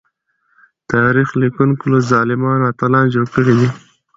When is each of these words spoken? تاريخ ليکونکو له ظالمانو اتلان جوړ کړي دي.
تاريخ 0.91 1.27
ليکونکو 1.41 1.83
له 1.93 1.99
ظالمانو 2.11 2.67
اتلان 2.71 3.05
جوړ 3.13 3.25
کړي 3.35 3.53
دي. 3.59 3.69